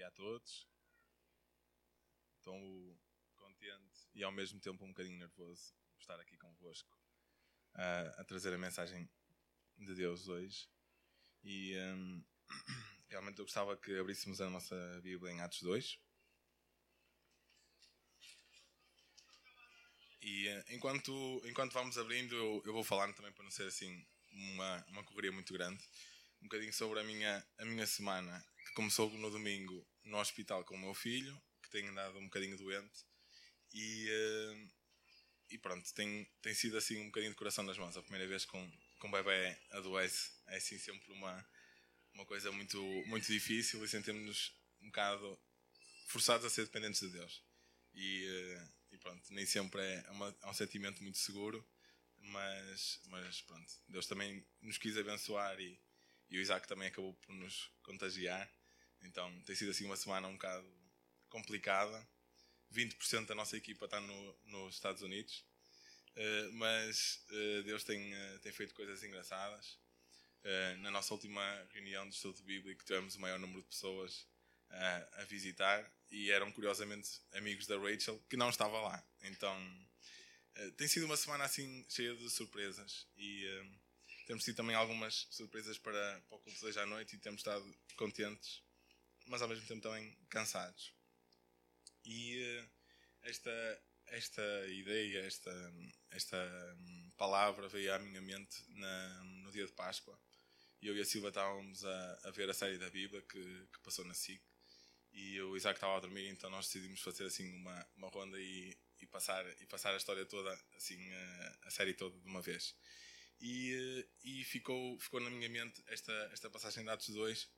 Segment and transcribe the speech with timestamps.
[0.00, 0.66] dia a todos.
[2.38, 2.98] Estou
[3.36, 6.98] contente e ao mesmo tempo um bocadinho nervoso por estar aqui convosco
[7.74, 9.10] a, a trazer a mensagem
[9.76, 10.70] de Deus hoje.
[11.44, 12.24] E um,
[13.10, 15.98] realmente eu gostava que abríssemos a nossa Bíblia em Atos 2.
[20.22, 24.06] E eh, enquanto, enquanto vamos abrindo, eu, eu vou falando também para não ser assim
[24.32, 25.82] uma, uma correria muito grande
[26.40, 30.74] um bocadinho sobre a minha, a minha semana, que começou no domingo no hospital com
[30.74, 33.04] o meu filho, que tem andado um bocadinho doente,
[33.72, 34.70] e, uh,
[35.50, 37.96] e pronto, tem, tem sido assim um bocadinho de coração nas mãos.
[37.96, 41.48] A primeira vez com, com o bebê adoece é assim sempre uma,
[42.14, 45.38] uma coisa muito, muito difícil e sentimos-nos um bocado
[46.08, 47.42] forçados a ser dependentes de Deus.
[47.94, 51.66] E, uh, e pronto, nem sempre é, uma, é um sentimento muito seguro,
[52.18, 55.80] mas, mas pronto, Deus também nos quis abençoar e,
[56.28, 58.50] e o Isaac também acabou por nos contagiar.
[59.02, 60.66] Então tem sido assim uma semana um bocado
[61.28, 62.06] complicada.
[62.72, 65.44] 20% da nossa equipa está no, nos Estados Unidos,
[66.16, 69.78] uh, mas uh, Deus tem, uh, tem feito coisas engraçadas.
[70.78, 71.42] na nossa última
[71.72, 74.26] reunião de estudo bíblico tivemos o maior número de pessoas
[75.18, 79.04] a visitar e eram curiosamente amigos da Rachel que não estava lá.
[79.22, 79.54] Então
[80.76, 83.44] tem sido uma semana assim cheia de surpresas e
[84.26, 87.40] temos tido também algumas surpresas para, para o culto de hoje à noite e temos
[87.40, 88.62] estado contentes,
[89.30, 90.92] mas ao mesmo tempo também cansados.
[92.04, 92.70] E uh,
[93.22, 95.52] esta, esta ideia, esta,
[96.10, 100.18] esta um, palavra veio à minha mente na, no dia de Páscoa.
[100.82, 103.80] E eu e a Silva estávamos a, a ver a série da Bíblia que, que
[103.84, 104.42] passou na SIC.
[105.12, 108.76] E o Isaac estava a dormir, então nós decidimos fazer assim uma, uma ronda e,
[109.00, 112.74] e, passar, e passar a história toda, assim, a, a série toda de uma vez.
[113.40, 117.50] E, eh, e ficou, ficou na minha mente esta, esta passagem de Atos 2,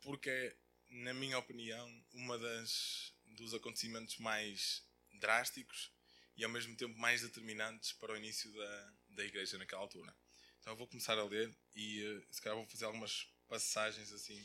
[0.00, 0.56] porque é,
[0.88, 5.92] na minha opinião, uma das dos acontecimentos mais drásticos
[6.36, 10.14] e ao mesmo tempo mais determinantes para o início da, da igreja naquela altura.
[10.60, 14.44] Então eu vou começar a ler e uh, se calhar vou fazer algumas passagens assim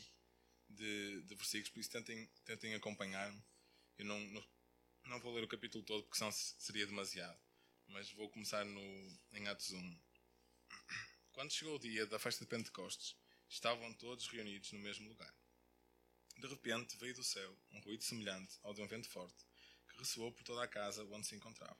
[0.68, 3.42] de, de versículos, por isso tentem, tentem acompanhar-me.
[3.98, 4.44] Eu não, não,
[5.06, 7.38] não, vou ler o capítulo todo porque senão seria demasiado,
[7.88, 10.00] mas vou começar no, em Atos 1.
[11.32, 13.16] Quando chegou o dia da festa de Pentecostes,
[13.48, 15.34] estavam todos reunidos no mesmo lugar.
[16.36, 19.46] De repente veio do céu um ruído semelhante ao de um vento forte,
[19.88, 21.76] que ressoou por toda a casa onde se encontravam.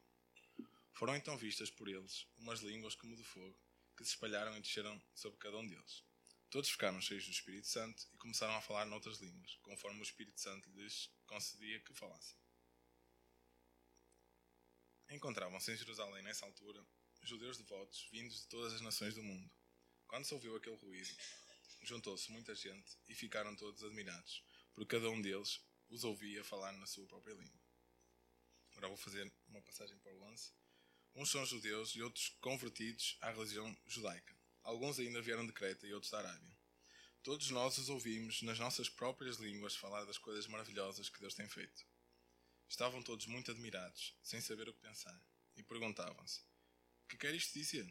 [0.93, 3.59] Foram então vistas por eles umas línguas como de fogo,
[3.97, 6.05] que se espalharam e desceram sobre cada um deles.
[6.51, 10.41] Todos ficaram cheios do Espírito Santo e começaram a falar noutras línguas, conforme o Espírito
[10.41, 12.37] Santo lhes concedia que falassem.
[15.11, 16.85] Encontravam-se em Jerusalém nessa altura
[17.23, 19.51] judeus devotos vindos de todas as nações do mundo.
[20.07, 21.09] Quando se ouviu aquele ruído,
[21.89, 26.87] juntou-se muita gente e ficaram todos admirados, porque cada um deles os ouvia falar na
[26.87, 27.61] sua própria língua.
[28.71, 30.53] Agora vou fazer uma passagem para o lance.
[31.15, 34.37] Uns são judeus e outros convertidos à religião judaica.
[34.63, 36.57] Alguns ainda vieram de Creta e outros da Arábia.
[37.23, 41.49] Todos nós os ouvimos nas nossas próprias línguas falar das coisas maravilhosas que Deus tem
[41.49, 41.87] feito.
[42.69, 45.19] Estavam todos muito admirados, sem saber o que pensar,
[45.57, 46.43] e perguntavam-se:
[47.09, 47.87] que quer isto dizer?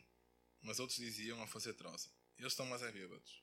[0.62, 2.12] Mas outros diziam a fazer troça.
[2.38, 3.43] Eles estão mais é bêbados.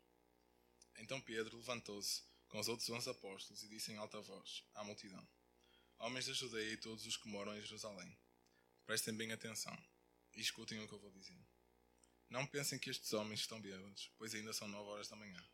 [0.96, 5.26] Então Pedro levantou-se com os outros onze apóstolos e disse em alta voz à multidão:
[5.98, 8.18] Homens da Judeia e todos os que moram em Jerusalém,
[8.86, 9.76] prestem bem atenção
[10.34, 11.40] e escutem o que eu vou dizer.
[12.28, 15.44] Não pensem que estes homens estão bêbados, pois ainda são nove horas da manhã.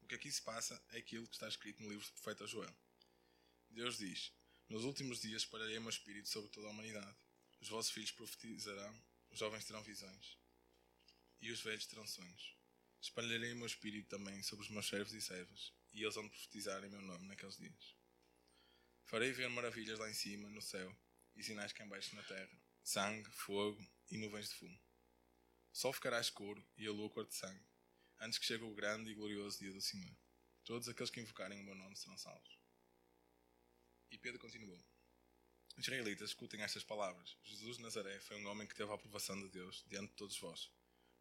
[0.00, 2.74] O que aqui se passa é aquilo que está escrito no livro do profeta Joel.
[3.68, 4.32] Deus diz:
[4.68, 7.16] Nos últimos dias espalharei o meu espírito sobre toda a humanidade.
[7.60, 10.38] Os vossos filhos profetizarão, os jovens terão visões,
[11.40, 12.55] e os velhos terão sonhos.
[13.00, 16.82] Espalharei o meu espírito também sobre os meus servos e servas, e eles vão profetizar
[16.84, 17.96] em meu nome naqueles dias.
[19.04, 20.94] Farei ver maravilhas lá em cima, no céu,
[21.36, 24.80] e sinais cá embaixo na terra: sangue, fogo e nuvens de fumo.
[25.72, 27.64] O sol ficará escuro e a lua cor de sangue,
[28.18, 30.16] antes que chegue o grande e glorioso dia do Senhor.
[30.64, 32.58] Todos aqueles que invocarem o meu nome serão salvos.
[34.10, 34.82] E Pedro continuou.
[35.78, 37.36] Israelitas, escutem estas palavras.
[37.44, 40.38] Jesus de Nazaré foi um homem que teve a aprovação de Deus diante de todos
[40.38, 40.72] vós,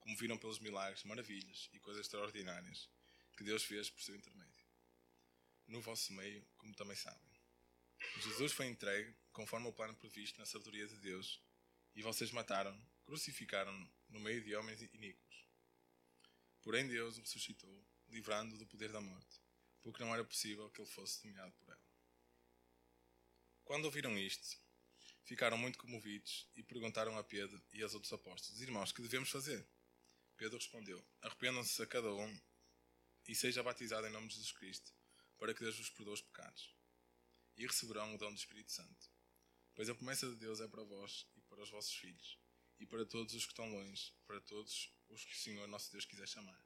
[0.06, 2.88] como viram pelos milagres, maravilhas e coisas extraordinárias
[3.36, 4.64] que Deus fez por seu intermédio.
[5.68, 7.36] No vosso meio, como também sabem.
[8.22, 11.42] Jesus foi entregue conforme o plano previsto na sabedoria de Deus,
[11.96, 15.48] e vocês mataram, crucificaram-no no meio de homens iníquos.
[16.62, 19.42] Porém Deus o ressuscitou, livrando-o do poder da morte,
[19.82, 21.86] porque não era possível que ele fosse dominado por ela.
[23.64, 24.60] Quando ouviram isto,
[25.24, 29.68] ficaram muito comovidos e perguntaram a Pedro e aos outros apóstolos: Irmãos, que devemos fazer?
[30.38, 32.42] Pedro respondeu: Arrependam-se a cada um
[33.28, 34.94] e seja batizado em nome de Jesus Cristo
[35.38, 36.74] para que Deus vos perdoe os pecados.
[37.58, 39.10] E receberão o dom do Espírito Santo.
[39.74, 42.40] Pois a promessa de Deus é para vós e para os vossos filhos,
[42.80, 46.06] e para todos os que estão longe, para todos os que o Senhor nosso Deus
[46.06, 46.66] quiser chamar.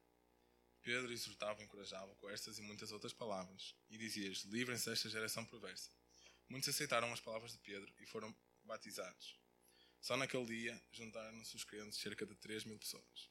[0.82, 5.46] Pedro exortava e encorajava com estas e muitas outras palavras, e dizia-lhes: Livrem-se desta geração
[5.46, 5.92] perversa.
[6.48, 9.38] Muitos aceitaram as palavras de Pedro e foram batizados.
[10.00, 13.30] Só naquele dia juntaram-se os crentes cerca de 3 mil pessoas.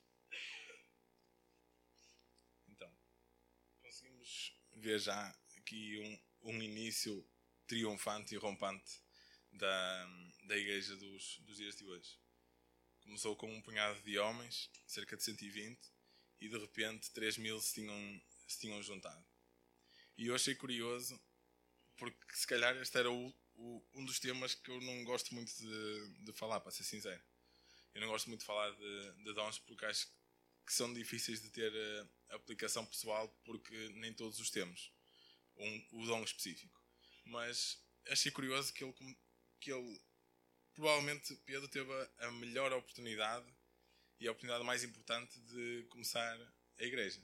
[2.68, 2.92] Então,
[3.82, 5.98] conseguimos ver já aqui
[6.42, 7.26] um, um início
[7.66, 9.02] triunfante e rompante
[9.52, 10.06] da,
[10.44, 12.18] da igreja dos, dos dias de hoje.
[13.00, 15.78] Começou com um punhado de homens, cerca de 120,
[16.40, 19.24] e de repente 3 mil se tinham, se tinham juntado.
[20.16, 21.20] E eu achei curioso,
[21.96, 25.52] porque se calhar este era o, o, um dos temas que eu não gosto muito
[25.56, 27.22] de, de, falar, para ser sincero.
[27.94, 30.17] Eu não gosto muito de falar de, de dons porque acho que
[30.72, 34.92] são difíceis de ter uh, aplicação pessoal porque nem todos os temos.
[35.56, 36.80] Um, o dom específico.
[37.24, 37.78] Mas
[38.08, 38.94] achei curioso que ele,
[39.60, 40.00] que ele
[40.74, 43.46] provavelmente Pedro teve a melhor oportunidade
[44.20, 46.38] e a oportunidade mais importante de começar
[46.78, 47.20] a igreja.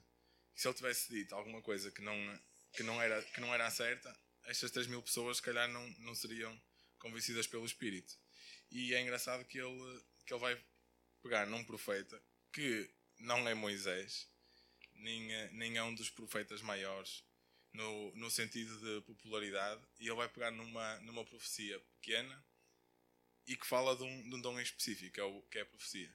[0.55, 2.41] Se ele tivesse dito alguma coisa que não,
[2.73, 6.15] que não, era, que não era certa, estas 3 mil pessoas, se calhar, não, não
[6.15, 6.61] seriam
[6.99, 8.17] convencidas pelo Espírito.
[8.71, 10.65] E é engraçado que ele, que ele vai
[11.23, 12.21] pegar num profeta
[12.53, 14.29] que não é Moisés,
[14.95, 17.25] nem, nem é um dos profetas maiores
[17.73, 22.45] no, no sentido de popularidade, e ele vai pegar numa, numa profecia pequena
[23.47, 25.67] e que fala de um, de um dom específico, que é, o, que é a
[25.67, 26.15] profecia.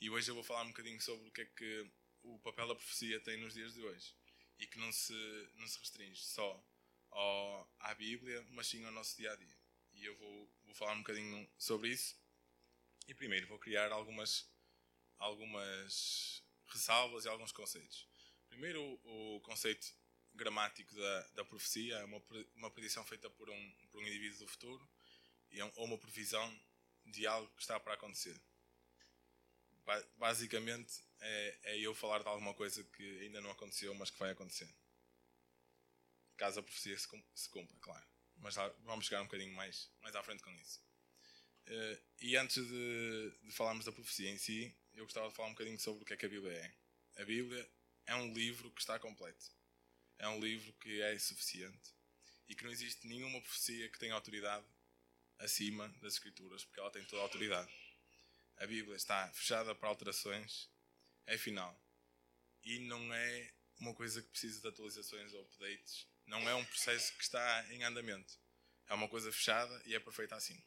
[0.00, 1.90] E hoje eu vou falar um bocadinho sobre o que é que
[2.22, 4.14] o papel da profecia tem nos dias de hoje
[4.58, 5.12] e que não se,
[5.56, 6.64] não se restringe só
[7.10, 9.58] ao, à Bíblia, mas sim ao nosso dia a dia.
[9.92, 12.16] E eu vou, vou falar um bocadinho sobre isso.
[13.08, 14.49] E primeiro vou criar algumas,
[15.20, 18.08] algumas ressalvas e alguns conceitos.
[18.48, 19.94] Primeiro, o, conceito
[20.34, 22.20] gramático da, da profecia é uma,
[22.56, 24.90] uma predição feita por um, por um indivíduo do futuro
[25.52, 26.60] é ou uma previsão
[27.06, 28.40] de algo que está para acontecer.
[30.16, 34.30] Basicamente, é, é eu falar de alguma coisa que ainda não aconteceu, mas que vai
[34.30, 34.68] acontecer
[36.40, 38.06] caso a profecia se cumpra, claro.
[38.38, 40.80] Mas lá, vamos chegar um bocadinho mais, mais à frente com isso.
[41.66, 45.52] Uh, e antes de, de, falarmos da profecia em si, eu gostava de falar um
[45.52, 47.22] bocadinho sobre o que é que a Bíblia é.
[47.22, 47.70] A Bíblia
[48.06, 49.46] é um livro que está completo.
[50.18, 51.94] É um livro que é suficiente
[52.46, 54.66] e que não existe nenhuma profecia que tenha autoridade
[55.38, 57.72] acima das Escrituras, porque ela tem toda a autoridade.
[58.58, 60.68] A Bíblia está fechada para alterações,
[61.26, 61.80] é final.
[62.62, 67.12] E não é uma coisa que precisa de atualizações ou updates não é um processo
[67.16, 68.38] que está em andamento.
[68.86, 70.62] É uma coisa fechada e é perfeita assim.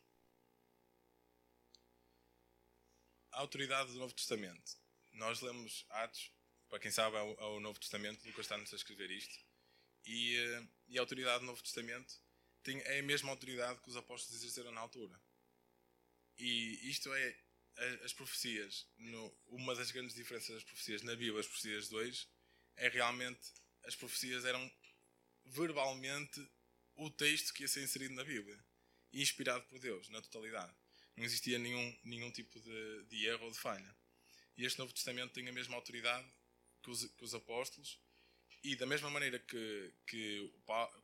[3.33, 4.77] A autoridade do Novo Testamento.
[5.11, 6.31] Nós lemos Atos,
[6.69, 9.37] para quem sabe, ao, ao Novo Testamento, Lucas está-nos a escrever isto.
[10.05, 12.13] E, eh, e, a autoridade do Novo Testamento
[12.61, 15.19] tem, é a mesma autoridade que os apóstolos exerceram na altura.
[16.37, 17.37] E isto é
[18.03, 18.87] as profecias.
[18.97, 22.27] No, uma das grandes diferenças das profecias na Bíblia, as profecias de hoje,
[22.75, 23.51] é realmente
[23.83, 24.71] as profecias eram
[25.45, 26.39] verbalmente
[26.95, 28.63] o texto que ia ser inserido na Bíblia,
[29.11, 30.73] inspirado por Deus, na totalidade.
[31.15, 33.95] Não existia nenhum, nenhum tipo de, de erro ou de falha.
[34.57, 36.27] E este Novo Testamento tem a mesma autoridade
[36.81, 37.99] que os, que os apóstolos,
[38.63, 40.53] e da mesma maneira que, que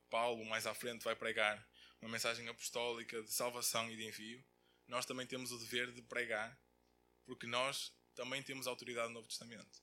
[0.08, 1.68] Paulo, mais à frente, vai pregar
[2.00, 4.42] uma mensagem apostólica de salvação e de envio,
[4.88, 6.58] nós também temos o dever de pregar,
[7.24, 9.82] porque nós também temos autoridade no Novo Testamento.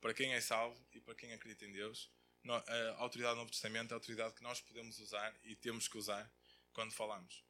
[0.00, 2.10] Para quem é salvo e para quem acredita em Deus,
[2.48, 5.98] a autoridade do Novo Testamento é a autoridade que nós podemos usar e temos que
[5.98, 6.30] usar
[6.72, 7.44] quando falamos.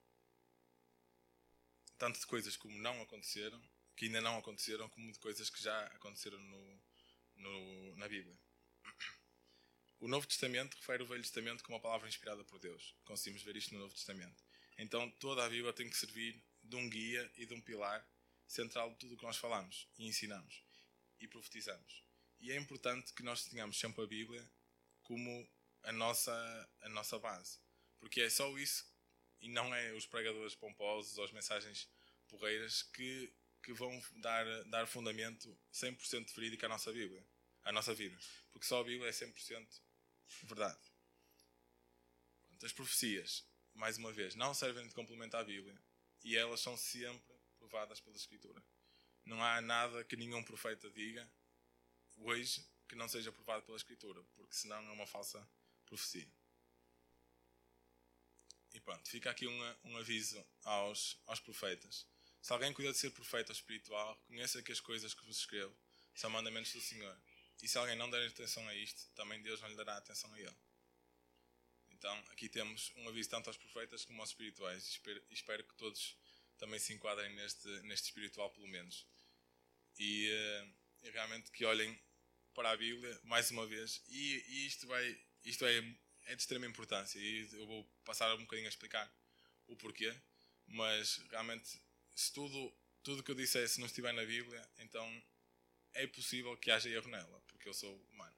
[2.00, 3.62] Tanto de coisas como não aconteceram,
[3.94, 6.82] que ainda não aconteceram, como de coisas que já aconteceram no,
[7.36, 8.34] no, na Bíblia.
[9.98, 12.96] O Novo Testamento refere o Velho Testamento como uma palavra inspirada por Deus.
[13.04, 14.42] Conseguimos ver isto no Novo Testamento.
[14.78, 18.02] Então toda a Bíblia tem que servir de um guia e de um pilar
[18.46, 20.64] central de tudo o que nós falamos e ensinamos
[21.20, 22.02] e profetizamos.
[22.40, 24.50] E é importante que nós tenhamos sempre a Bíblia
[25.02, 25.46] como
[25.82, 27.58] a nossa, a nossa base.
[27.98, 28.89] Porque é só isso
[29.40, 31.88] e não é os pregadores pomposos ou as mensagens
[32.28, 33.32] porreiras que,
[33.62, 37.26] que vão dar, dar fundamento 100% verídico à nossa Bíblia,
[37.64, 38.18] à nossa vida.
[38.52, 39.80] Porque só a Bíblia é 100%
[40.42, 40.80] verdade.
[42.62, 43.44] As profecias,
[43.74, 45.80] mais uma vez, não servem de complemento à Bíblia
[46.22, 48.62] e elas são sempre provadas pela Escritura.
[49.24, 51.30] Não há nada que nenhum profeta diga
[52.16, 55.48] hoje que não seja provado pela Escritura, porque senão é uma falsa
[55.86, 56.30] profecia.
[58.72, 62.06] E pronto, fica aqui um, aviso aos, aos profetas.
[62.40, 65.76] Se alguém cuida de ser profeta espiritual, reconheça que as coisas que vos escrevo
[66.14, 67.20] são mandamentos do Senhor.
[67.62, 70.40] E se alguém não der atenção a isto, também Deus não lhe dará atenção a
[70.40, 70.56] ele.
[71.90, 74.86] Então, aqui temos um aviso tanto aos profetas como aos espirituais.
[74.86, 76.16] Espero, espero que todos
[76.56, 79.06] também se enquadrem neste, neste espiritual, pelo menos.
[79.98, 82.00] E, uh, e realmente que olhem
[82.54, 84.02] para a Bíblia, mais uma vez.
[84.08, 85.82] E, e isto, vai, isto é,
[86.26, 87.18] é de extrema importância.
[87.18, 89.12] E eu vou passar um bocadinho a explicar
[89.66, 90.14] o porquê.
[90.66, 91.80] Mas realmente,
[92.14, 92.72] se tudo,
[93.02, 95.22] tudo que eu dissesse não estiver na Bíblia, então
[95.94, 98.36] é possível que haja erro nela, porque eu sou humano.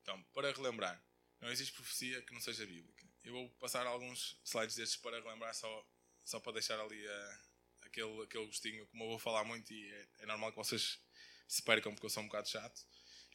[0.00, 1.02] Então, para relembrar,
[1.40, 3.06] não existe profecia que não seja bíblica.
[3.24, 5.86] Eu vou passar alguns slides destes para relembrar, só,
[6.24, 7.40] só para deixar ali a,
[7.82, 8.86] aquele, aquele gostinho.
[8.86, 10.98] Como eu vou falar muito e é, é, normal que vocês
[11.46, 12.86] se percam porque eu sou um bocado chato.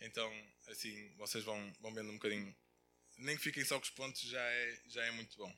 [0.01, 0.31] Então,
[0.67, 2.55] assim, vocês vão, vão vendo um bocadinho.
[3.17, 5.53] Nem que fiquem só com os pontos, já é, já é muito bom.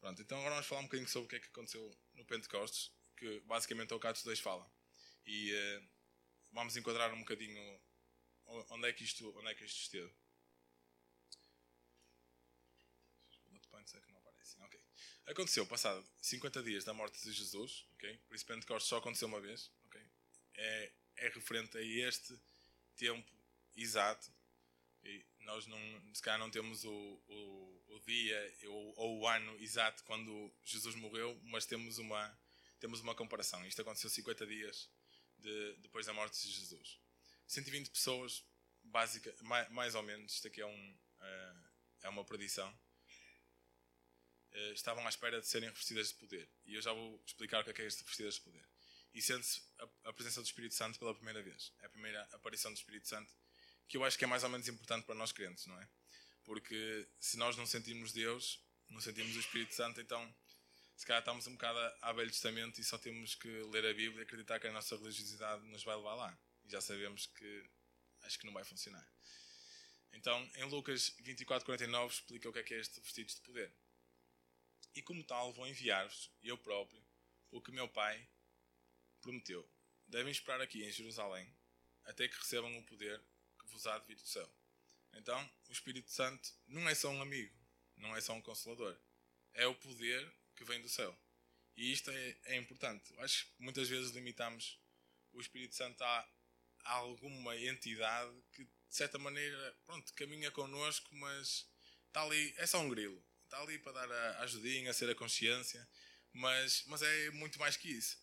[0.00, 2.90] Pronto, então agora vamos falar um bocadinho sobre o que é que aconteceu no Pentecostes,
[3.16, 4.70] que basicamente é o que Atos 2 fala.
[5.26, 5.88] E uh,
[6.52, 7.80] vamos enquadrar um bocadinho
[8.46, 10.10] onde é que isto, onde é que isto esteve.
[15.30, 18.18] Aconteceu passado 50 dias da morte de Jesus, ok?
[18.26, 20.04] Por isso Pentecostes só aconteceu uma vez, ok?
[20.54, 22.36] É, é referente a este
[22.96, 23.30] tempo
[23.76, 24.28] exato.
[25.04, 25.78] E nós não,
[26.14, 30.94] se calhar não temos o, o, o dia ou, ou, o ano exato quando Jesus
[30.94, 32.38] morreu, mas temos uma,
[32.78, 33.64] temos uma comparação.
[33.66, 34.88] Isto aconteceu 50 dias
[35.38, 37.00] de, depois da morte de Jesus.
[37.46, 38.44] 120 pessoas,
[38.84, 41.54] básica, mais, mais ou menos, isto aqui é, um, é,
[42.02, 42.72] é uma predição
[44.52, 46.48] eh, estavam à espera de serem revestidas de poder.
[46.64, 48.66] E eu já vou explicar o que é, que é este revestidas de poder.
[49.14, 51.72] E sente-se a, a, presença do Espírito Santo pela primeira vez.
[51.80, 53.32] É a primeira aparição do Espírito Santo,
[53.90, 55.88] que eu acho que é mais ou menos importante para nós crentes, não é?
[56.44, 60.34] Porque se nós não sentimos Deus, não sentimos o Espírito Santo, então
[60.96, 64.20] se calhar estamos um bocado à Velho Testamento e só temos que ler a Bíblia
[64.20, 66.38] e acreditar que a nossa religiosidade nos vai levar lá.
[66.64, 67.70] E já sabemos que
[68.22, 69.06] acho que não vai funcionar.
[70.12, 73.74] Então, em Lucas 24, 49, explica o que é que é este vestido de poder
[74.94, 77.02] e como tal vou enviar-vos, eu próprio,
[77.50, 78.28] o que meu Pai
[79.20, 79.68] prometeu.
[80.06, 81.52] Devem esperar aqui em Jerusalém,
[82.04, 83.22] até que recebam o poder
[83.70, 84.48] vos há de vir do céu.
[85.14, 87.54] Então, o Espírito Santo não é só um amigo,
[87.96, 88.96] não é só um consolador.
[89.54, 91.16] É o poder que vem do céu.
[91.76, 93.12] E isto é, é importante.
[93.18, 94.78] Acho que muitas vezes limitamos
[95.32, 96.28] o Espírito Santo a,
[96.84, 101.66] alguma entidade que, de certa maneira, pronto, caminha connosco, mas
[102.06, 105.14] está ali, é só um grilo está ali para dar a ajudinha, a ser a
[105.14, 105.86] consciência,
[106.32, 108.16] mas, mas é muito mais que isso.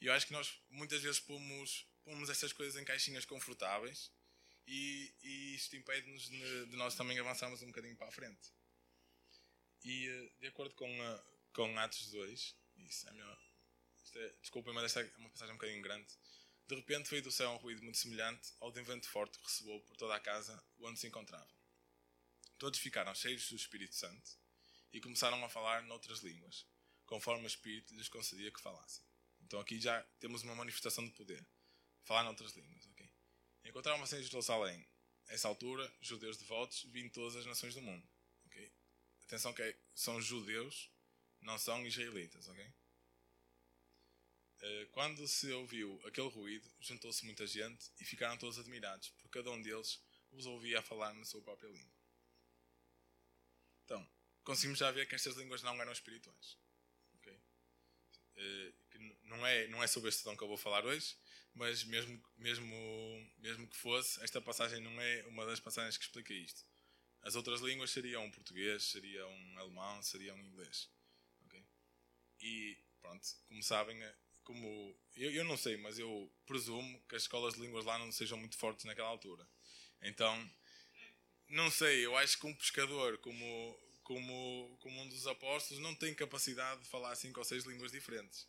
[0.00, 4.10] E eu acho que nós muitas vezes pomos, pomos estas coisas em caixinhas confortáveis
[4.66, 8.52] e, e isto impede-nos de, de, nós também avançarmos um bocadinho para a frente.
[9.84, 10.88] E eh, de acordo com,
[11.52, 13.38] com Atos 2, isso é melhor.
[14.16, 16.08] É, desculpem, mas esta é uma passagem um bocadinho grande.
[16.66, 19.44] De repente veio do céu um ruído muito semelhante ao de um vento forte que
[19.44, 21.52] ressoou por toda a casa onde se encontravam.
[22.58, 24.38] Todos ficaram cheios do Espírito Santo
[24.92, 26.66] e começaram a falar noutras línguas,
[27.04, 29.04] conforme o Espírito lhes concedia que falassem.
[29.42, 31.44] Então aqui já temos uma manifestação de poder.
[32.04, 32.93] Falar noutras línguas, ok?
[33.64, 34.86] Encontravam-se em Jerusalém,
[35.28, 38.06] essa altura, judeus devotos vindo de todas as nações do mundo,
[38.46, 38.72] ok?
[39.24, 40.90] Atenção que é, são judeus,
[41.40, 42.72] não são israelitas, ok?
[44.66, 49.50] Eh, quando se ouviu aquele ruído, juntou-se muita gente e ficaram todos admirados, porque cada
[49.50, 51.92] um deles os ouvia a falar na sua própria língua.
[53.84, 54.08] Então,
[54.42, 56.56] conseguimos já ver que estas línguas não eram espirituais.
[57.16, 57.38] Okay?
[58.36, 58.74] Uh,
[59.24, 61.14] não, é, não é sobre este dom que eu vou falar hoje,
[61.54, 66.32] mas mesmo, mesmo, mesmo que fosse, esta passagem não é uma das passagens que explica
[66.32, 66.64] isto.
[67.22, 70.90] As outras línguas seriam um português, seria um alemão, seria um inglês.
[71.46, 71.64] Okay?
[72.40, 77.22] E pronto, como sabem, eh, como eu, eu não sei, mas eu presumo que as
[77.22, 79.48] escolas de línguas lá não sejam muito fortes naquela altura.
[80.02, 80.50] Então,
[81.48, 86.14] não sei, eu acho que um pescador como como, como um dos apóstolos, não tem
[86.14, 88.46] capacidade de falar cinco ou seis línguas diferentes.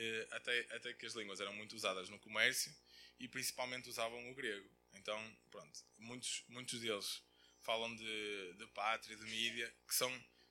[0.00, 2.72] Eh, até, até que as línguas eram muito usadas no comércio
[3.18, 4.70] e principalmente usavam o grego.
[4.92, 7.20] Então, pronto, muitos, muitos deles
[7.58, 10.08] falam de, de pátria, de mídia, que são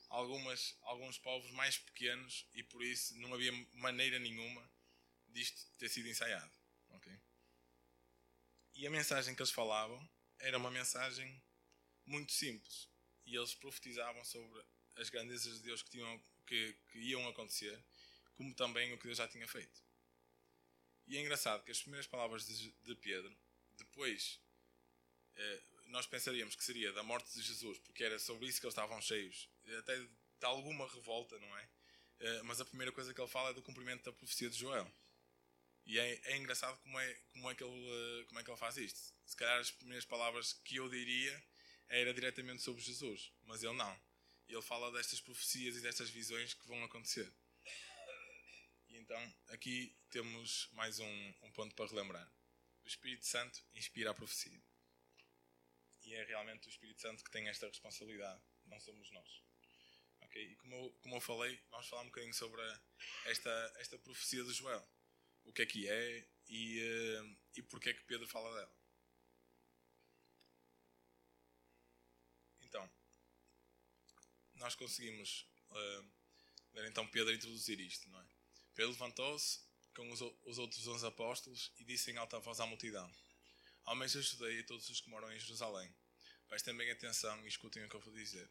[0.10, 4.70] algumas, alguns povos mais pequenos e por isso não havia maneira nenhuma
[5.30, 6.51] disto ter sido ensaiado.
[6.89, 7.18] Okay?
[8.75, 9.98] E a mensagem que eles falavam
[10.39, 11.42] era uma mensagem
[12.06, 12.89] muito simples
[13.25, 14.62] e eles profetizavam sobre
[14.98, 17.82] as grandezas de Deus que, tinham, que, que iam acontecer,
[18.38, 19.84] como também o que Deus já tinha feito.
[21.08, 23.36] E é engraçado que as primeiras palavras de, Pedro,
[23.77, 24.39] depois
[25.36, 28.74] eh, nós pensaríamos que seria da morte de Jesus, porque era sobre isso que eles
[28.74, 31.70] estavam cheios, até de alguma revolta, não é?
[32.20, 34.91] Eh, mas a primeira coisa que ele fala é do cumprimento da profecia de Joel.
[35.86, 38.58] E é, é engraçado como é, como, é que ele, eh, como é que ele
[38.58, 39.13] faz isto.
[39.25, 41.44] Se calhar as primeiras palavras que eu diria
[41.88, 44.00] era diretamente sobre Jesus, mas ele não.
[44.48, 47.32] Ele fala destas profecias e destas visões que vão acontecer.
[49.08, 52.30] Então, aqui temos mais um, um ponto para relembrar.
[52.84, 54.62] O Espírito Santo inspira a profecia.
[56.04, 59.44] E é realmente o Espírito Santo que tem esta responsabilidade, não somos nós.
[60.24, 60.52] Okay?
[60.52, 62.62] E como eu, como eu falei, vamos falar um bocadinho sobre
[63.28, 64.86] esta, esta profecia de Joel.
[65.46, 68.78] O que é que é e, uh, e porque é que Pedro fala dela.
[72.60, 72.92] Então,
[74.56, 76.12] nós conseguimos uh,
[76.74, 78.37] ver então Pedro introduzir isto, não é?
[78.77, 79.60] Pedro levantou-se
[79.96, 83.12] com os, os outros onze apóstolos e disse em alta voz à multidão:
[83.88, 85.91] Homens da Judeia e todos os que moram em Jerusalém,
[86.48, 88.48] prestem bem atenção e escutem o que eu vou dizer.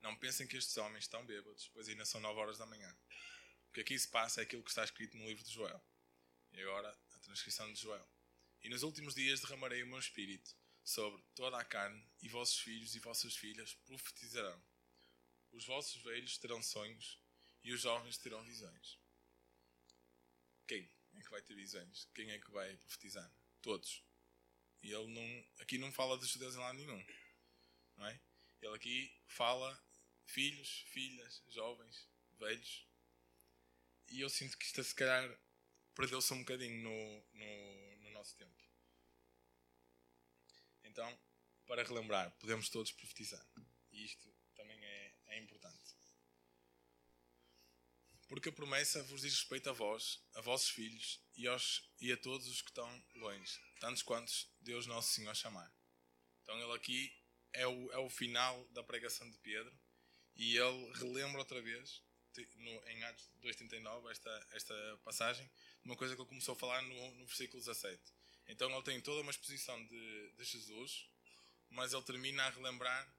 [0.00, 2.96] Não pensem que estes homens estão bêbados, pois ainda são nove horas da manhã.
[3.68, 5.84] O que aqui se passa é aquilo que está escrito no livro de Joel.
[6.52, 8.08] E agora a transcrição de Joel.
[8.62, 12.94] E nos últimos dias derramarei o meu espírito sobre toda a carne, e vossos filhos
[12.94, 14.64] e vossas filhas profetizarão.
[15.52, 17.20] Os vossos velhos terão sonhos,
[17.62, 18.98] e os jovens terão visões.
[20.68, 22.08] Quem é que vai ter visões?
[22.14, 23.32] Quem é que vai profetizar?
[23.62, 24.04] Todos.
[24.82, 27.04] E ele não, aqui não fala de judeus em lado nenhum.
[27.96, 28.20] Não é?
[28.60, 29.82] Ele aqui fala
[30.24, 32.08] filhos, filhas, jovens,
[32.38, 32.86] velhos.
[34.08, 35.38] E eu sinto que isto se calhar
[35.94, 38.68] perdeu-se um bocadinho no, no, no nosso tempo.
[40.84, 41.18] Então,
[41.66, 43.44] para relembrar, podemos todos profetizar.
[43.90, 45.87] E isto também é, é importante.
[48.28, 52.16] Porque a promessa vos diz respeito a vós, a vossos filhos e, aos, e a
[52.16, 55.72] todos os que estão longe, tantos quantos Deus Nosso Senhor chamar.
[56.42, 57.12] Então, ele aqui
[57.52, 59.76] é o, é o final da pregação de Pedro
[60.36, 62.02] e ele relembra outra vez,
[62.56, 65.50] no, em Atos 2,39, esta, esta passagem,
[65.84, 68.18] uma coisa que ele começou a falar no, no versículo 17
[68.48, 71.06] então ele tem toda uma exposição de, de Jesus,
[71.68, 73.14] mas ele termina a relembrar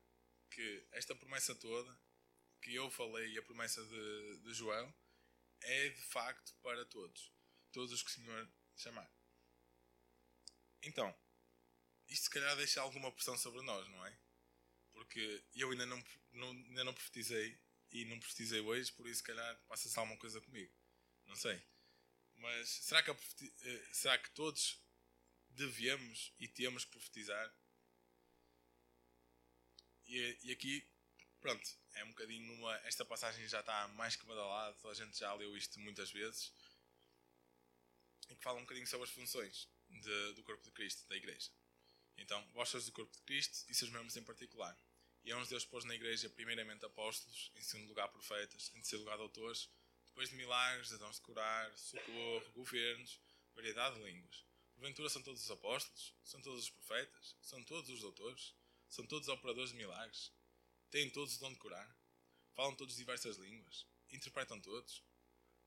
[0.49, 1.95] que esta promessa toda,
[2.61, 4.93] que eu falei, e a promessa de, de Joel,
[5.61, 7.31] é de facto para todos.
[7.71, 9.11] Todos os que o Senhor chamar.
[10.81, 11.15] Então,
[12.07, 14.19] isto se calhar deixa alguma pressão sobre nós, não é?
[14.91, 17.59] Porque eu ainda não, não, ainda não profetizei
[17.91, 20.73] e não profetizei hoje, por isso se calhar passa-se alguma coisa comigo.
[21.25, 21.61] Não sei.
[22.35, 24.81] Mas será que, eh, será que todos
[25.49, 27.53] devemos e temos que profetizar.
[30.05, 30.87] E, e aqui,
[31.41, 32.75] pronto, é um bocadinho uma.
[32.85, 36.53] Esta passagem já está mais que badalada, a gente já leu isto muitas vezes.
[38.29, 41.49] E que fala um bocadinho sobre as funções de, do corpo de Cristo, da Igreja.
[42.17, 44.77] Então, vós sois do corpo de Cristo e seus membros em particular.
[45.23, 49.03] E é onde Deus pôs na Igreja, primeiramente apóstolos, em segundo lugar profetas, em terceiro
[49.03, 49.69] lugar doutores,
[50.05, 53.19] depois de milagres, de dons de curar, socorro, governos,
[53.55, 54.45] variedade de línguas.
[54.75, 56.15] Porventura são todos os apóstolos?
[56.23, 57.35] São todos os profetas?
[57.41, 58.55] São todos os doutores?
[58.87, 60.31] São todos operadores de milagres?
[60.89, 61.97] Têm todos o dom de curar?
[62.53, 63.87] Falam todos diversas línguas?
[64.09, 65.03] Interpretam todos?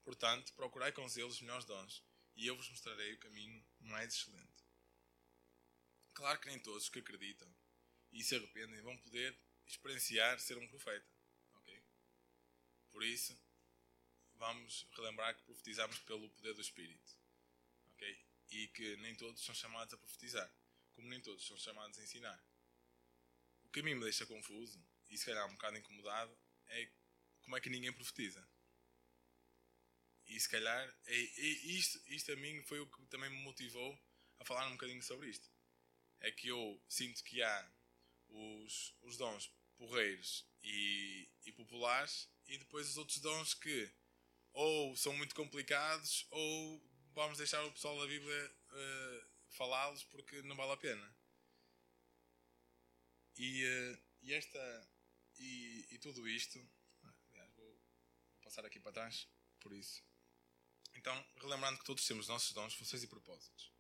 [0.03, 2.05] Portanto, procurai com zelo os melhores dons,
[2.35, 4.65] e eu vos mostrarei o caminho mais excelente.
[6.13, 7.55] Claro que nem todos que acreditam
[8.11, 11.09] e se arrependem vão poder experienciar ser um profeta.
[11.55, 11.83] ok?
[12.91, 13.41] Por isso,
[14.35, 17.17] vamos relembrar que profetizamos pelo poder do Espírito.
[17.95, 18.33] ok?
[18.53, 20.53] e que nem todos são chamados a profetizar,
[20.93, 22.45] como nem todos são chamados a ensinar.
[23.65, 26.37] O mim me deixa confuso, e se calhar um bocado incomodado,
[26.69, 26.91] é
[27.43, 28.49] como é que ninguém profetiza.
[30.27, 34.01] E se calhar, é, é isto, isto a mim foi o que também me motivou
[34.39, 35.47] a falar um bocadinho sobre isto.
[36.21, 37.73] É que eu sinto que há
[38.29, 43.93] os, os dons porreiros e, e populares, e depois os outros dons que
[44.55, 46.83] ou são muito complicados ou
[47.15, 51.17] vamos deixar o pessoal da Bíblia uh, falá-los porque não vale a pena.
[53.37, 54.92] E, uh, e esta
[55.39, 56.59] e, e, tudo isto,
[57.31, 57.81] aliás, vou,
[58.43, 59.29] passar aqui para trás,
[59.61, 60.03] por isso.
[60.95, 63.73] Então, relembrando que todos temos nossos dons, funções e propósitos.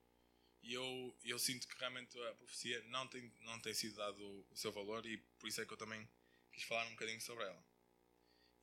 [0.62, 4.57] E eu, eu sinto que realmente a profecia não tem, não tem sido dado o,
[4.57, 6.09] seu valor e por isso é que eu também
[6.53, 7.65] quis falar um bocadinho sobre ela.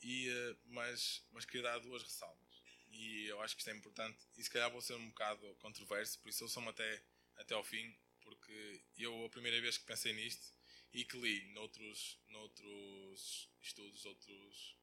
[0.02, 4.18] E, uh, mas, mas queria dar duas ressalvas e eu acho que isto é importante.
[4.38, 7.04] E se calhar vou ser um bocado controverso, por isso eu sou-me até,
[7.36, 10.54] até ao fim, porque eu, a primeira vez que pensei nisto
[10.94, 14.78] e que li noutros, noutros estudos, outros,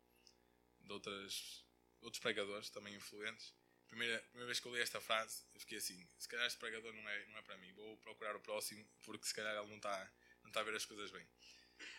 [0.80, 1.64] de outras,
[2.00, 3.54] outros pregadores também influentes,
[3.88, 6.92] primeira, primeira vez que eu li esta frase, eu fiquei assim: se calhar este pregador
[6.92, 9.76] não é, não é para mim, vou procurar o próximo, porque se calhar ele não
[9.76, 11.26] está, não está a ver as coisas bem.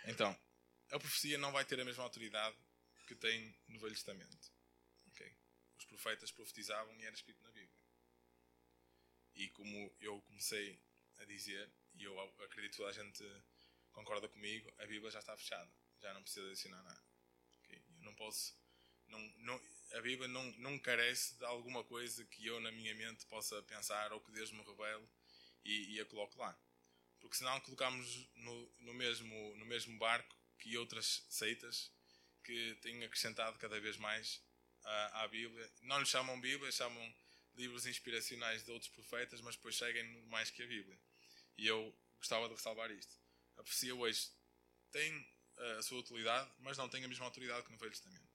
[0.05, 0.37] Então,
[0.91, 2.57] a profecia não vai ter a mesma autoridade
[3.07, 4.57] que tem no Velho Testamento
[5.87, 7.83] profetas profetizavam e era escrito na Bíblia.
[9.35, 10.79] E como eu comecei
[11.17, 13.23] a dizer, e eu acredito que toda a gente
[13.97, 15.71] concorda comigo, a Bíblia já está fechada.
[15.99, 17.03] Já não precisa adicionar nada.
[18.01, 18.55] não posso.
[19.07, 19.61] Não, não,
[19.93, 24.13] a Bíblia não, não carece de alguma coisa que eu, na minha mente, possa pensar
[24.13, 25.07] ou que Deus me revele
[25.65, 26.55] e, e a coloque lá.
[27.19, 31.91] Porque senão colocamos no, no, mesmo, no mesmo barco que outras seitas
[32.43, 34.43] que têm acrescentado cada vez mais
[34.83, 35.71] à, à Bíblia.
[35.81, 37.15] Não lhe chamam Bíblia, chamam
[37.55, 40.99] livros inspiracionais de outros profetas, mas depois seguem mais que a Bíblia.
[41.57, 43.16] E eu gostava de ressalvar isto.
[43.57, 44.29] A profecia hoje
[44.91, 48.29] tem a sua utilidade, mas não tem a mesma autoridade que no Velho Testamento.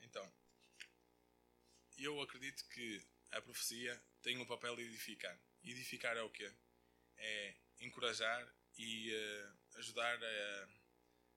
[0.00, 0.34] Então,
[1.98, 5.38] eu acredito que a profecia tem um papel de edificar.
[5.62, 6.52] Edificar é o quê?
[7.16, 10.68] É encorajar e uh, ajudar a,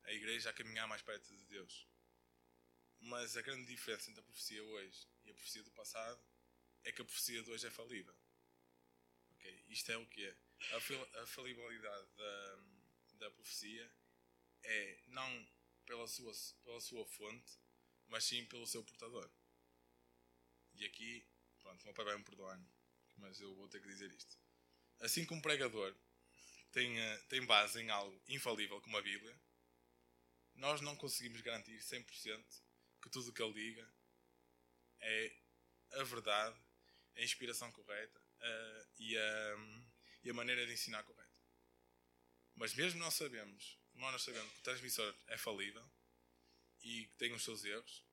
[0.03, 1.87] a igreja a caminhar mais perto de Deus.
[2.99, 6.23] Mas a grande diferença entre a profecia hoje e a profecia do passado
[6.83, 8.15] é que a profecia de hoje é falível.
[9.31, 9.65] Okay?
[9.67, 10.35] Isto é o que é.
[10.71, 12.59] A, a falibilidade da,
[13.19, 13.91] da profecia
[14.63, 15.47] é não
[15.85, 17.59] pela sua, pela sua fonte,
[18.07, 19.29] mas sim pelo seu portador.
[20.73, 21.25] E aqui,
[21.59, 22.59] pronto, o meu pai vai me perdoar,
[23.17, 24.37] mas eu vou ter que dizer isto.
[24.99, 25.95] Assim como um pregador
[26.71, 29.39] tem, eh, tem base em algo infalível como a Bíblia,
[30.55, 32.43] nós não conseguimos garantir 100%
[33.01, 33.93] que tudo o que ele diga
[34.99, 35.35] é
[35.93, 36.57] a verdade,
[37.15, 39.57] a inspiração correta uh, e, a,
[40.25, 41.39] e a maneira de ensinar correta.
[42.55, 45.87] Mas mesmo nós sabemos, nós sabemos que o transmissor é falível
[46.81, 48.03] e que tem os seus erros,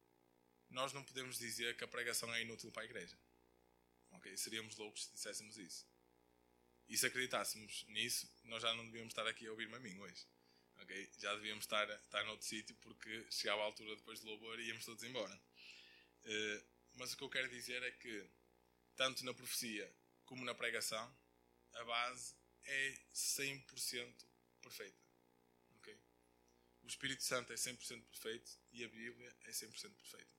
[0.69, 3.19] nós não podemos dizer que a pregação é inútil para a igreja.
[4.13, 4.37] Okay?
[4.37, 5.87] Seríamos loucos se disséssemos isso.
[6.89, 10.27] E se acreditássemos nisso, nós já não devíamos estar aqui a ouvir-me a mim hoje.
[11.19, 14.85] Já devíamos estar, estar noutro sítio porque chegava a altura depois do louvor e íamos
[14.85, 15.35] todos embora.
[16.25, 18.29] Uh, mas o que eu quero dizer é que,
[18.97, 19.91] tanto na profecia
[20.25, 21.17] como na pregação,
[21.75, 24.27] a base é 100%
[24.61, 25.03] perfeita.
[25.79, 25.99] Okay?
[26.83, 30.35] O Espírito Santo é 100% perfeito e a Bíblia é 100% perfeita.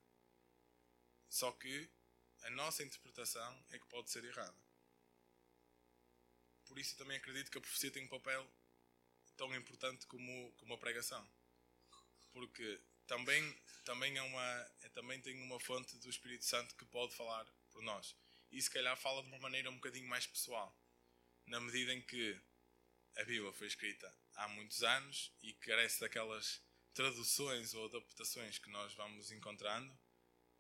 [1.30, 1.90] Só que
[2.44, 4.56] a nossa interpretação é que pode ser errada.
[6.66, 8.48] Por isso eu também acredito que a profecia tem um papel
[9.36, 11.28] tão importante como, como a pregação.
[12.32, 17.16] Porque também, também, é uma, é, também tem uma fonte do Espírito Santo que pode
[17.16, 18.16] falar por nós.
[18.52, 20.76] E se calhar fala de uma maneira um bocadinho mais pessoal.
[21.46, 22.40] Na medida em que
[23.18, 26.62] a Bíblia foi escrita há muitos anos e carece daquelas
[26.94, 29.98] traduções ou adaptações que nós vamos encontrando,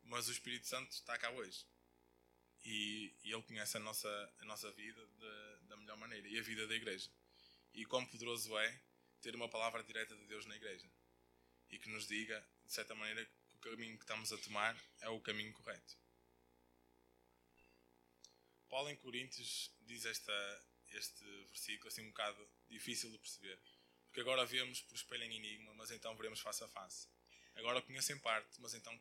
[0.03, 1.65] mas o Espírito Santo está cá hoje.
[2.65, 6.41] E, e ele conhece a nossa, a nossa vida de, da melhor maneira e a
[6.41, 7.09] vida da igreja.
[7.73, 8.81] E quão poderoso é
[9.21, 10.89] ter uma palavra direta de Deus na igreja
[11.69, 15.09] e que nos diga, de certa maneira, que o caminho que estamos a tomar é
[15.09, 15.97] o caminho correto.
[18.69, 20.65] Paulo em Coríntios diz esta,
[20.97, 23.59] este versículo assim um bocado difícil de perceber.
[24.05, 27.07] Porque agora vemos por espelho em enigma, mas então veremos face a face.
[27.55, 28.99] Agora conheço em parte, mas então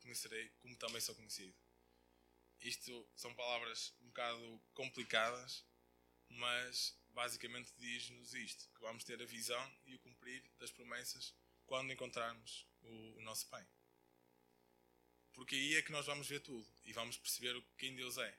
[0.00, 1.54] conhecerei como também sou conhecido.
[2.60, 5.64] Isto são palavras um bocado complicadas,
[6.28, 11.34] mas basicamente diz-nos isto: que vamos ter a visão e o cumprir das promessas
[11.66, 13.66] quando encontrarmos o, o nosso Pai.
[15.32, 18.38] Porque aí é que nós vamos ver tudo e vamos perceber quem Deus é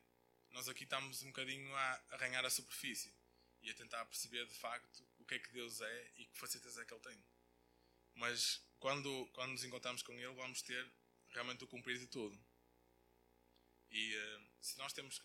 [0.56, 3.13] nós aqui estamos um bocadinho a arranhar a superfície
[3.62, 6.78] e a tentar perceber de facto o que é que Deus é e que facetas
[6.78, 7.26] é que Ele tem.
[8.13, 10.89] Mas quando, quando nos encontramos com Ele, vamos ter
[11.28, 12.39] realmente o cumprir de tudo.
[13.91, 15.24] E uh, se nós temos uh,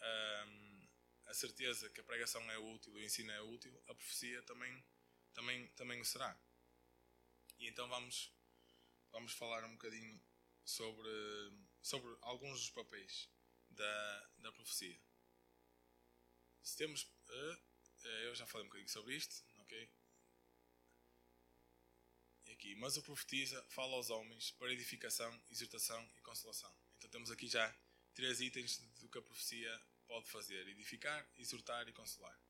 [0.00, 0.88] uh,
[1.26, 4.84] a certeza que a pregação é útil, o ensino é útil, a profecia também,
[5.32, 6.36] também, também o será.
[7.60, 8.32] E então vamos,
[9.12, 10.20] vamos falar um bocadinho
[10.64, 11.08] sobre,
[11.80, 13.30] sobre alguns dos papéis
[13.76, 14.98] da, da profecia.
[16.62, 17.02] Se temos.
[17.28, 17.66] Uh,
[18.24, 19.90] eu já falei um bocadinho sobre isto, ok?
[22.52, 26.72] Aqui, mas o profetiza fala aos homens para edificação, exortação e consolação.
[26.96, 27.74] Então temos aqui já
[28.14, 32.40] três itens do que a profecia pode fazer: edificar, exortar e consolar.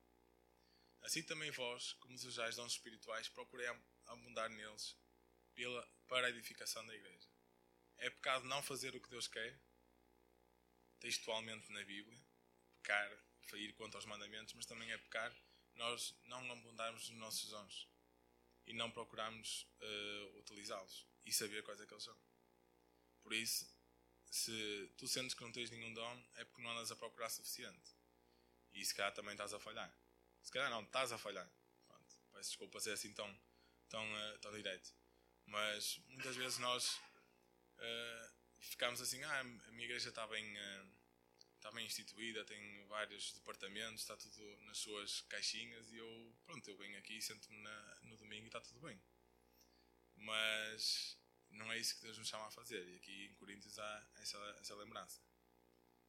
[1.01, 3.67] Assim também vós, como desejais dons espirituais, procurei
[4.05, 4.95] abundar neles
[5.53, 7.27] pela, para a edificação da igreja.
[7.97, 9.59] É pecado não fazer o que Deus quer?
[10.99, 12.19] Textualmente na Bíblia,
[12.81, 13.11] pecar,
[13.53, 15.35] ir contra os mandamentos, mas também é pecar
[15.77, 17.87] nós não abundarmos nos nossos dons
[18.65, 22.17] e não procurarmos uh, utilizá-los e saber quais é que eles são.
[23.21, 23.69] Por isso,
[24.29, 27.95] se tu sentes que não tens nenhum dom, é porque não andas a procurar suficiente.
[28.73, 29.93] E se calhar também estás a falhar.
[30.41, 31.49] Se calhar não, estás a falhar.
[31.87, 33.39] Pronto, peço desculpa ser assim tão,
[33.89, 34.93] tão, uh, tão direito.
[35.45, 36.95] Mas muitas vezes nós
[37.77, 38.26] uh,
[38.59, 40.87] ficámos assim, ah, a minha igreja está bem, uh,
[41.55, 46.77] está bem instituída, tem vários departamentos, está tudo nas suas caixinhas e eu, pronto, eu
[46.77, 47.57] venho aqui, sento-me
[48.03, 48.99] no domingo e está tudo bem.
[50.15, 51.17] Mas
[51.51, 52.87] não é isso que Deus nos chama a fazer.
[52.87, 55.21] E aqui em Coríntios há essa, essa lembrança.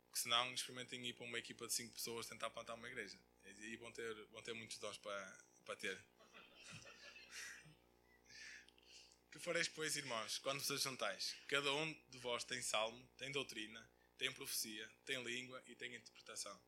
[0.07, 3.19] Porque senão experimentem ir para uma equipa de 5 pessoas tentar plantar uma igreja.
[3.45, 6.05] E aí vão ter, vão ter muitos dons para, para ter.
[9.39, 11.37] Que fareis, pois, irmãos, quando vos ajuntais?
[11.47, 16.61] Cada um de vós tem salmo, tem doutrina, tem profecia, tem língua e tem interpretação.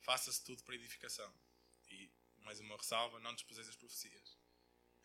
[0.00, 1.32] Faça-se tudo para edificação.
[1.88, 4.36] E, mais uma ressalva, não desposeis as profecias.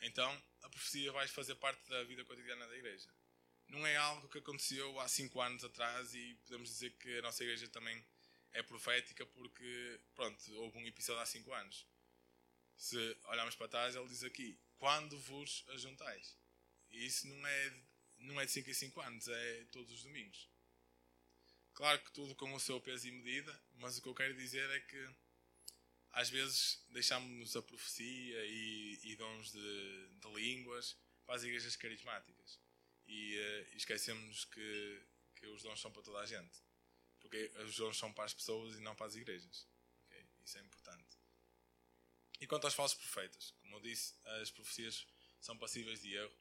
[0.02, 3.08] Então, a profecia vai fazer parte da vida cotidiana da igreja.
[3.68, 7.44] Não é algo que aconteceu há cinco anos atrás e podemos dizer que a nossa
[7.44, 8.04] igreja também
[8.52, 11.86] é profética porque, pronto, houve um episódio há cinco anos.
[12.76, 16.41] Se olharmos para trás, ele diz aqui: quando vos ajuntais.
[16.92, 17.74] E isso não é,
[18.20, 20.50] não é de 5 em 5 anos, é todos os domingos.
[21.74, 24.70] Claro que tudo com o seu peso e medida, mas o que eu quero dizer
[24.70, 25.10] é que
[26.12, 32.60] às vezes deixamos a profecia e, e dons de, de, línguas para as igrejas carismáticas
[33.08, 35.02] e uh, esquecemos que,
[35.36, 36.62] que os dons são para toda a gente,
[37.20, 39.68] porque os dons são para as pessoas e não para as igrejas.
[40.06, 40.26] Okay?
[40.44, 41.18] Isso é importante.
[42.42, 45.08] E quanto aos falsos profetas, como eu disse, as profecias
[45.40, 46.41] são passíveis de erro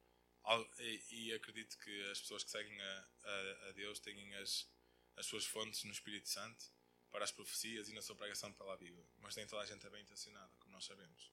[1.11, 4.69] e, acredito que as pessoas que seguem a, a, a Deus têm as,
[5.17, 6.65] as suas fontes no Espírito Santo
[7.11, 9.07] para as profecias e na sua pregação pela Bíblia.
[9.19, 11.33] Mas nem toda a gente é bem intencionada, como nós sabemos.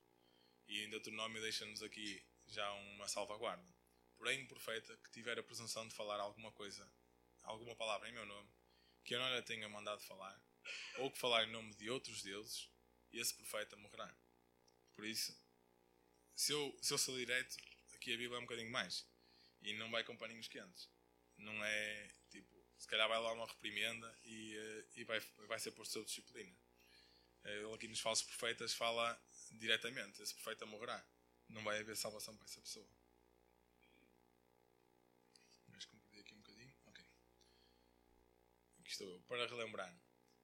[0.68, 3.74] E em Deuteronômio deixa-nos aqui já uma salvaguarda.
[4.18, 6.92] Porém, um profeta que tiver a presunção de falar alguma coisa,
[7.44, 8.50] alguma palavra em meu nome,
[9.04, 10.42] que eu não lhe tenha mandado falar,
[10.98, 12.70] ou que falar em nome de outros deuses,
[13.12, 14.14] esse profeta morrerá.
[14.96, 15.40] Por isso,
[16.36, 17.56] se eu, se eu sou direto,
[17.98, 19.06] aqui a Bíblia é um bocadinho mais.
[19.62, 20.90] E não vai com paninhos quentes.
[21.38, 25.72] Não é tipo, se calhar vai lá uma reprimenda e, eh, e vai, vai ser
[25.72, 26.56] por sua disciplina.
[27.44, 29.20] Eh, ele aqui nos falsos profetas fala
[29.52, 31.06] diretamente: esse profeta morrerá.
[31.50, 32.88] Não vai haver salvação para essa pessoa.
[35.70, 36.74] Me perdi aqui um bocadinho.
[36.86, 37.06] Ok.
[38.80, 39.22] Aqui estou eu.
[39.22, 39.94] Para relembrar,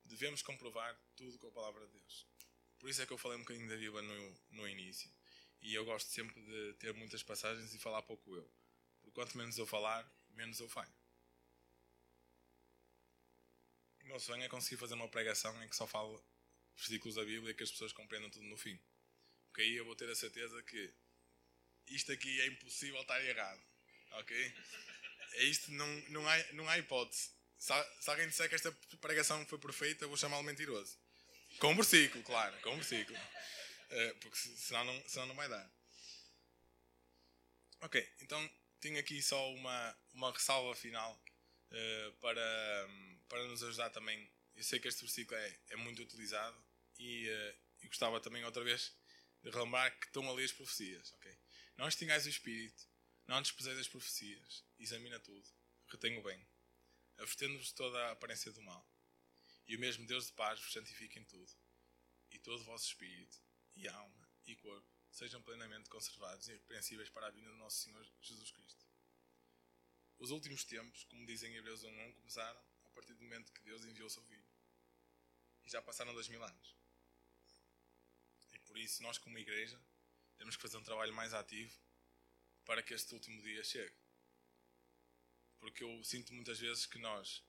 [0.05, 2.27] devemos comprovar tudo com a palavra de Deus.
[2.79, 5.12] Por isso é que eu falei um bocadinho da Bíblia no, no início.
[5.63, 8.53] E eu gosto sempre de ter muitas passagens e falar pouco eu.
[9.01, 10.93] Porque quanto menos eu falar, menos eu falho.
[14.01, 16.21] O meu sonho é conseguir fazer uma pregação em que só falo
[16.75, 18.77] versículos da Bíblia e que as pessoas compreendam tudo no fim.
[19.47, 20.93] Porque aí eu vou ter a certeza que
[21.87, 23.61] isto aqui é impossível estar errado.
[24.11, 24.53] Ok?
[25.35, 27.31] É isto, não, não, há, não há hipótese.
[27.57, 30.97] Se, se alguém disser que esta pregação foi perfeita, eu vou chamá-lo mentiroso.
[31.59, 33.17] Com versículo, claro, com versículo.
[33.93, 35.71] Uh, porque senão não, senão não vai dar.
[37.81, 41.21] Ok, então tenho aqui só uma, uma ressalva final
[41.69, 42.87] uh, para,
[43.29, 44.31] para nos ajudar também.
[44.55, 46.57] Eu sei que este versículo é, é muito utilizado
[46.97, 48.95] e, uh, e gostava também outra vez
[49.43, 51.11] de relembrar que estão a ler as profecias.
[51.13, 51.37] Okay?
[51.77, 52.87] Não extingais o espírito,
[53.27, 55.47] não desprezeis as profecias, examina tudo,
[55.87, 56.43] retenha o bem,
[57.17, 58.89] avertendo-vos toda a aparência do mal.
[59.67, 61.51] E o mesmo Deus de paz vos santifique em tudo,
[62.31, 63.39] e todo o vosso espírito,
[63.75, 68.05] e alma e corpo sejam plenamente conservados e irrepreensíveis para a vinda do nosso Senhor
[68.19, 68.85] Jesus Cristo.
[70.17, 73.83] Os últimos tempos, como dizem em Hebreus 1.1, começaram a partir do momento que Deus
[73.85, 74.45] enviou o seu Filho.
[75.63, 76.75] E já passaram dois mil anos.
[78.53, 79.79] E por isso, nós como igreja,
[80.37, 81.77] temos que fazer um trabalho mais ativo
[82.65, 83.95] para que este último dia chegue.
[85.59, 87.43] Porque eu sinto muitas vezes que nós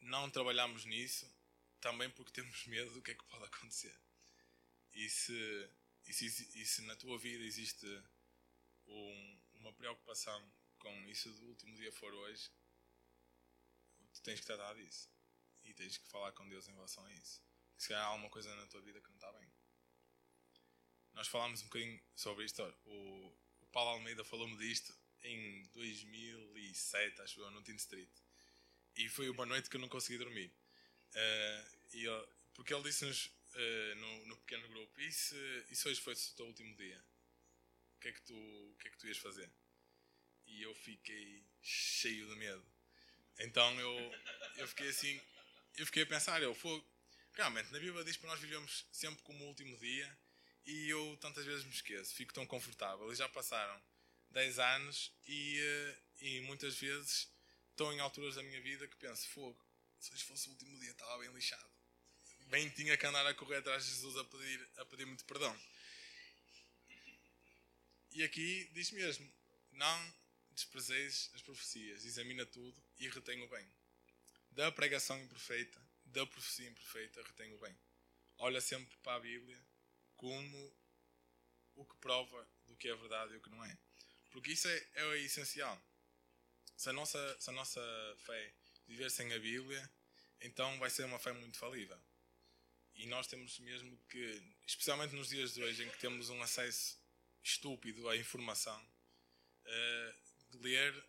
[0.00, 1.32] não trabalhamos nisso
[1.80, 3.96] também porque temos medo do que é que pode acontecer.
[4.96, 5.70] E se,
[6.06, 6.26] e se,
[6.58, 7.86] e se na tua vida existe
[8.86, 12.50] um, uma preocupação com isso do último dia for hoje,
[14.14, 15.10] tu tens que tratar disso.
[15.64, 17.42] E tens que falar com Deus em relação a isso.
[17.76, 19.52] Se há alguma coisa na tua vida que não está bem.
[21.12, 22.62] Nós falámos um bocadinho sobre isto.
[22.86, 28.08] O, o Paulo Almeida falou-me disto em 2007, acho eu, no Teen Street.
[28.96, 30.50] E foi uma noite que eu não consegui dormir.
[31.12, 35.88] Uh, e eu, porque ele disse-nos uh, no, no, pequeno grupo: e se, e se
[35.88, 37.02] hoje fosse o teu último dia?
[37.96, 39.50] O que, é que tu, o que é que tu ias fazer?
[40.46, 42.64] E eu fiquei cheio de medo.
[43.38, 44.14] Então eu,
[44.56, 45.20] eu fiquei assim,
[45.76, 46.84] eu fiquei a pensar: eu fogo.
[47.34, 50.18] Realmente, na Bíblia diz para nós vivemos sempre como o último dia
[50.64, 53.12] e eu tantas vezes me esqueço, fico tão confortável.
[53.12, 53.78] E já passaram
[54.30, 57.30] 10 anos e, uh, e muitas vezes
[57.70, 59.62] estou em alturas da minha vida que penso: fogo,
[59.98, 61.75] se hoje fosse o último dia, estava bem lixado
[62.46, 65.58] bem tinha que andar a correr atrás de Jesus a pedir, a pedir muito perdão.
[68.12, 69.30] E aqui diz mesmo:
[69.72, 70.14] não
[70.52, 73.66] desprezeis as profecias, examina tudo e retém o bem.
[74.52, 77.76] Da pregação imperfeita, da profecia imperfeita, retém o bem.
[78.38, 79.62] Olha sempre para a Bíblia
[80.16, 80.74] como
[81.74, 83.78] o que prova do que é verdade e o que não é.
[84.30, 85.80] Porque isso é, é essencial.
[86.76, 87.80] Se a, nossa, se a nossa
[88.24, 88.52] fé
[88.86, 89.90] viver sem a Bíblia,
[90.40, 91.98] então vai ser uma fé muito falível.
[92.96, 96.98] E nós temos mesmo que, especialmente nos dias de hoje, em que temos um acesso
[97.42, 98.82] estúpido à informação,
[99.64, 101.06] uh, ler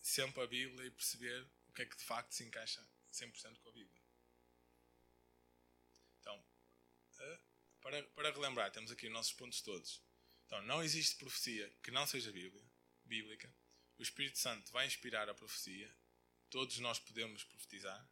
[0.00, 3.68] sempre a Bíblia e perceber o que é que de facto se encaixa 100% com
[3.68, 4.00] a Bíblia.
[6.20, 7.38] Então, uh,
[7.80, 10.02] para, para relembrar, temos aqui os nossos pontos todos.
[10.46, 12.64] Então, não existe profecia que não seja Bíblia,
[13.04, 13.52] bíblica.
[13.98, 15.94] O Espírito Santo vai inspirar a profecia.
[16.48, 18.08] Todos nós podemos profetizar.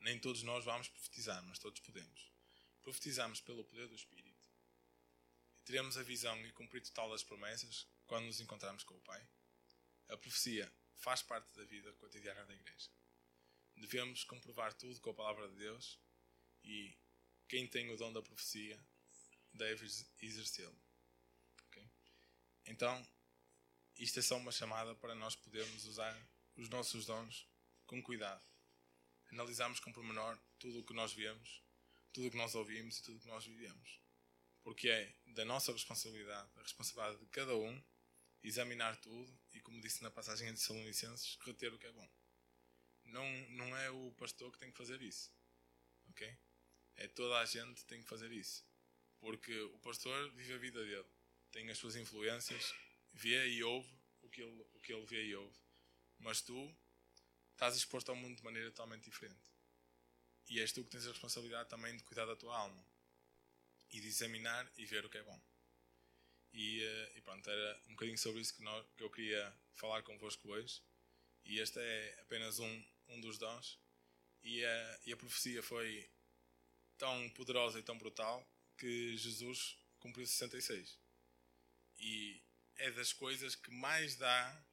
[0.00, 2.30] Nem todos nós vamos profetizar, mas todos podemos.
[2.82, 4.48] Profetizamos pelo poder do Espírito.
[5.58, 9.26] E teremos a visão e cumprir total das promessas quando nos encontrarmos com o Pai.
[10.08, 12.90] A profecia faz parte da vida cotidiana da Igreja.
[13.76, 15.98] Devemos comprovar tudo com a palavra de Deus
[16.62, 16.96] e
[17.48, 18.80] quem tem o dom da profecia
[19.52, 19.86] deve
[20.20, 20.80] exercê-lo.
[21.66, 21.88] Okay?
[22.66, 23.06] Então,
[23.98, 26.16] isto é só uma chamada para nós podermos usar
[26.56, 27.46] os nossos dons
[27.86, 28.44] com cuidado.
[29.30, 31.62] Analisarmos com pormenor tudo o que nós vemos,
[32.12, 34.00] tudo o que nós ouvimos e tudo o que nós vivemos.
[34.62, 37.82] Porque é da nossa responsabilidade, a responsabilidade de cada um,
[38.42, 42.08] examinar tudo e, como disse na passagem de Salonicenses, reter o que é bom.
[43.04, 45.32] Não, não é o pastor que tem que fazer isso.
[46.10, 46.36] Ok?
[46.96, 48.64] É toda a gente que tem que fazer isso.
[49.18, 51.06] Porque o pastor vive a vida dele,
[51.50, 52.74] tem as suas influências,
[53.12, 53.88] vê e ouve
[54.22, 55.58] o que ele, o que ele vê e ouve.
[56.18, 56.74] Mas tu
[57.56, 59.40] estás exposto ao mundo de maneira totalmente diferente.
[60.48, 62.86] E és tu que tens a responsabilidade também de cuidar da tua alma
[63.90, 65.40] e de examinar e ver o que é bom.
[66.52, 70.02] E, eh, e pronto, era um bocadinho sobre isso que, nós, que eu queria falar
[70.02, 70.82] convosco hoje.
[71.44, 73.80] E este é apenas um, um dos dons.
[74.42, 76.08] E a, e a profecia foi
[76.98, 80.98] tão poderosa e tão brutal que Jesus cumpriu 66.
[81.98, 82.42] E
[82.76, 84.64] é das coisas que mais dá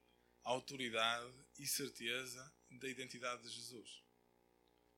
[0.43, 4.03] autoridade e certeza da identidade de Jesus.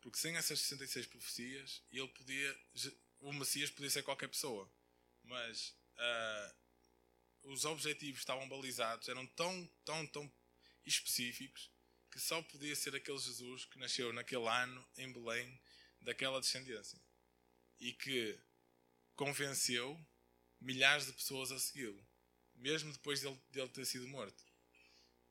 [0.02, 2.60] Porque sem essas 66 profecias, ele podia,
[3.20, 4.72] o Messias podia ser qualquer pessoa.
[5.24, 6.56] Mas uh,
[7.52, 10.32] os objetivos estavam balizados, eram tão, tão, tão
[10.86, 11.72] específicos
[12.12, 15.60] que só podia ser aquele Jesus que nasceu naquele ano em Belém,
[16.00, 17.02] daquela descendência.
[17.80, 18.40] E que
[19.16, 20.00] convenceu
[20.62, 22.08] milhares de pessoas a segui-lo,
[22.56, 24.46] mesmo depois dele, dele, ter sido morto.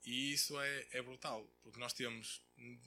[0.04, 2.42] E isso é, é brutal, porque nós temos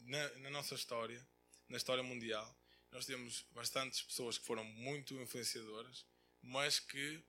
[0.05, 1.25] na, na, nossa história,
[1.67, 2.55] na história mundial,
[2.91, 6.05] nós temos bastantes pessoas que foram muito influenciadoras,
[6.41, 7.23] mas que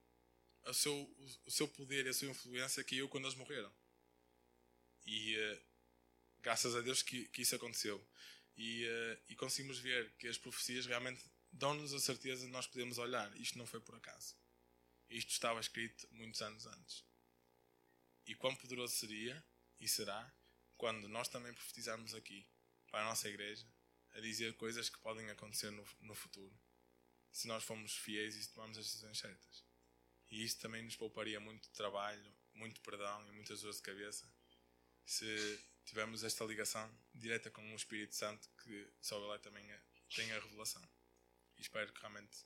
[0.67, 3.73] o seu, o seu poder e a sua influência caiu quando eles morreram.
[5.07, 5.61] E uh,
[6.43, 8.07] graças a Deus que, que isso aconteceu.
[8.57, 12.99] E, uh, e conseguimos ver que as profecias realmente dão-nos a certeza de nós podemos
[12.99, 13.35] olhar.
[13.41, 14.37] Isto não foi por acaso.
[15.09, 17.05] Isto estava escrito muitos anos antes.
[18.27, 19.43] E quão poderoso seria
[19.81, 20.33] e será
[20.77, 22.47] quando nós também profetizarmos aqui
[22.91, 23.67] para a nossa igreja
[24.13, 26.57] a dizer coisas que podem acontecer no, no futuro
[27.31, 29.65] se nós formos fiéis e tomarmos as decisões certas.
[30.31, 34.31] E isto também nos pouparia muito trabalho, muito perdão e muitas dores de cabeça
[35.05, 39.65] se tivermos esta ligação direta com o Espírito Santo que só ele também
[40.15, 40.83] tem a revelação.
[41.57, 42.45] E espero que realmente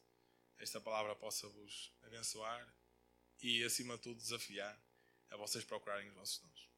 [0.58, 2.72] esta palavra possa vos abençoar
[3.40, 4.80] e, acima de tudo, desafiar
[5.30, 6.71] a vocês procurarem os vossos dons.